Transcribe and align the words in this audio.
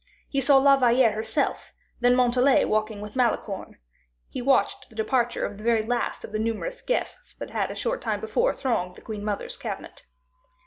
He 0.27 0.41
saw 0.41 0.57
La 0.57 0.77
Valliere 0.77 1.11
herself, 1.11 1.73
then 1.99 2.15
Montalais 2.15 2.63
talking 2.65 3.01
with 3.01 3.15
Malicorne; 3.15 3.77
he 4.29 4.41
watched 4.41 4.89
the 4.89 4.95
departure 4.95 5.45
of 5.45 5.59
the 5.59 5.63
very 5.63 5.83
last 5.83 6.23
of 6.23 6.31
the 6.31 6.39
numerous 6.39 6.81
guests 6.81 7.35
that 7.35 7.51
had 7.51 7.69
a 7.69 7.75
short 7.75 8.01
time 8.01 8.19
before 8.19 8.51
thronged 8.51 8.95
the 8.95 9.01
queen 9.01 9.23
mother's 9.23 9.57
cabinet. 9.57 10.07